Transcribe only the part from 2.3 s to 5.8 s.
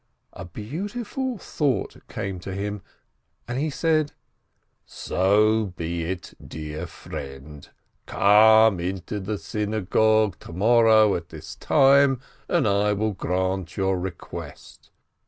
to him, and he said: "So